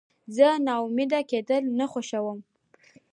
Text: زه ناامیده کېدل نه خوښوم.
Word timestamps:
زه 0.35 0.47
ناامیده 0.67 1.21
کېدل 1.31 1.63
نه 1.79 1.85
خوښوم. 1.91 2.39